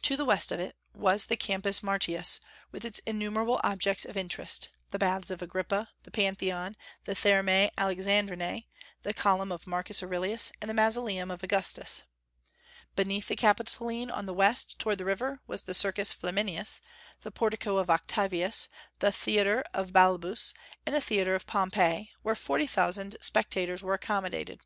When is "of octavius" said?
17.76-18.68